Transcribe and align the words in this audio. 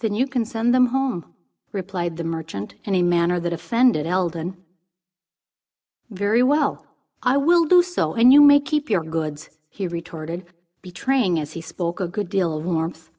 "Then 0.00 0.12
you 0.14 0.26
can 0.26 0.44
send 0.44 0.74
them 0.74 0.88
home," 0.88 1.34
replied 1.72 2.18
the 2.18 2.24
merchant, 2.24 2.74
in 2.84 2.94
a 2.94 3.00
manner 3.00 3.40
that 3.40 3.54
offended 3.54 4.04
Eldon. 4.04 4.62
"Very 6.10 6.42
well, 6.42 6.84
I 7.22 7.38
will 7.38 7.64
do 7.64 7.82
so, 7.82 8.12
and 8.12 8.34
you 8.34 8.42
may 8.42 8.60
keep 8.60 8.90
your 8.90 9.02
goods," 9.02 9.48
he 9.70 9.88
retorted, 9.88 10.44
betraying, 10.82 11.38
as 11.40 11.54
he 11.54 11.62
spoke, 11.62 12.00
a 12.00 12.06
good 12.06 12.28
deal 12.28 12.54
of 12.54 12.66
warmth. 12.66 13.10